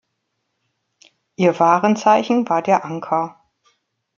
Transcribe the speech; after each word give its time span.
Ihr 1.35 1.59
Warenzeichen 1.59 2.49
war 2.49 2.63
der 2.63 2.85
Anker. 2.85 3.39